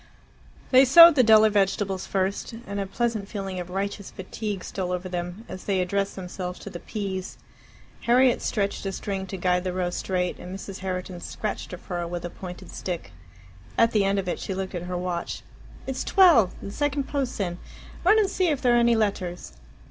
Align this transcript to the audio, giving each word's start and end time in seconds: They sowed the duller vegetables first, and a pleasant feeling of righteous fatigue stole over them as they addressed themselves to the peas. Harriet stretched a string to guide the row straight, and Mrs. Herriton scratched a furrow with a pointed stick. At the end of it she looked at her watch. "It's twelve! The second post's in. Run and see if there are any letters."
They 0.71 0.83
sowed 0.83 1.13
the 1.13 1.21
duller 1.21 1.51
vegetables 1.51 2.07
first, 2.07 2.55
and 2.65 2.79
a 2.79 2.87
pleasant 2.87 3.29
feeling 3.29 3.59
of 3.59 3.69
righteous 3.69 4.09
fatigue 4.09 4.63
stole 4.63 4.91
over 4.91 5.07
them 5.07 5.45
as 5.47 5.65
they 5.65 5.79
addressed 5.79 6.15
themselves 6.15 6.57
to 6.61 6.71
the 6.71 6.79
peas. 6.79 7.37
Harriet 8.05 8.41
stretched 8.41 8.83
a 8.87 8.91
string 8.93 9.27
to 9.27 9.37
guide 9.37 9.63
the 9.63 9.73
row 9.73 9.91
straight, 9.91 10.39
and 10.39 10.55
Mrs. 10.57 10.79
Herriton 10.79 11.19
scratched 11.21 11.71
a 11.71 11.77
furrow 11.77 12.07
with 12.07 12.25
a 12.25 12.31
pointed 12.31 12.71
stick. 12.71 13.11
At 13.77 13.91
the 13.91 14.03
end 14.03 14.17
of 14.17 14.27
it 14.27 14.39
she 14.39 14.55
looked 14.55 14.73
at 14.73 14.81
her 14.89 14.97
watch. 14.97 15.43
"It's 15.85 16.03
twelve! 16.03 16.55
The 16.63 16.71
second 16.71 17.03
post's 17.03 17.39
in. 17.39 17.59
Run 18.03 18.17
and 18.17 18.27
see 18.27 18.47
if 18.47 18.59
there 18.59 18.73
are 18.73 18.77
any 18.79 18.95
letters." 18.95 19.53